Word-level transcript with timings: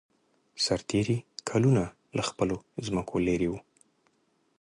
سرتېري 0.65 1.17
کلونه 1.49 1.83
له 2.17 2.23
خپلو 2.29 2.55
ځمکو 2.85 3.15
لېرې 3.25 3.47
وو. 3.51 3.59